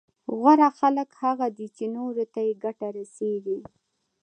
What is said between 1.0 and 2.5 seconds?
هغه دي چي نورو ته